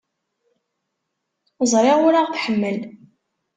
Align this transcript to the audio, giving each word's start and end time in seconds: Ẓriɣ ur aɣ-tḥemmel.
Ẓriɣ 1.71 1.97
ur 2.07 2.15
aɣ-tḥemmel. 2.21 2.77